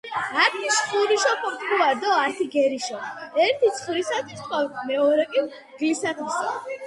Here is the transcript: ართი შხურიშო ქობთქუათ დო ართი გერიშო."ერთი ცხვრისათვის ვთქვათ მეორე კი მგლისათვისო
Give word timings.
ართი 0.43 0.67
შხურიშო 0.75 1.33
ქობთქუათ 1.41 1.95
დო 2.01 2.09
ართი 2.23 2.45
გერიშო."ერთი 2.55 3.67
ცხვრისათვის 3.77 4.41
ვთქვათ 4.43 4.69
მეორე 4.89 5.25
კი 5.33 5.39
მგლისათვისო 5.45 6.47